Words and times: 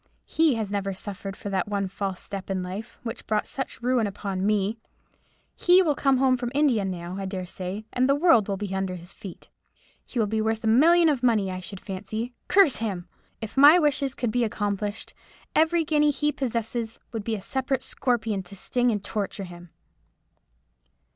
He 0.25 0.55
has 0.55 0.71
never 0.71 0.93
suffered 0.95 1.35
for 1.37 1.51
that 1.51 1.67
one 1.67 1.87
false 1.87 2.19
step 2.19 2.49
in 2.49 2.63
life, 2.63 2.97
which 3.03 3.27
brought 3.27 3.45
such 3.45 3.83
ruin 3.83 4.07
upon 4.07 4.43
me. 4.43 4.79
He 5.55 5.83
will 5.83 5.93
come 5.93 6.17
home 6.17 6.37
from 6.37 6.51
India 6.55 6.83
now, 6.83 7.17
I 7.19 7.25
dare 7.25 7.45
say, 7.45 7.85
and 7.93 8.09
the 8.09 8.15
world 8.15 8.47
will 8.47 8.57
be 8.57 8.73
under 8.73 8.95
his 8.95 9.13
feet. 9.13 9.49
He 10.03 10.17
will 10.17 10.25
be 10.25 10.41
worth 10.41 10.63
a 10.63 10.67
million 10.67 11.07
of 11.07 11.21
money, 11.21 11.51
I 11.51 11.59
should 11.59 11.79
fancy; 11.79 12.33
curse 12.47 12.77
him! 12.77 13.07
If 13.41 13.55
my 13.55 13.77
wishes 13.77 14.15
could 14.15 14.31
be 14.31 14.43
accomplished, 14.43 15.13
every 15.55 15.83
guinea 15.85 16.09
he 16.09 16.31
possesses 16.31 16.97
would 17.11 17.23
be 17.23 17.35
a 17.35 17.39
separate 17.41 17.83
scorpion 17.83 18.41
to 18.41 18.55
sting 18.55 18.89
and 18.89 19.03
to 19.03 19.11
torture 19.11 19.43
him." 19.43 19.69